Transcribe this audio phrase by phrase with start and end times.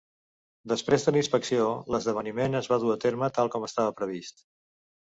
[0.71, 1.67] Després de la inspecció,
[1.97, 4.49] l'esdeveniment es va dur a terme tal com estava previst.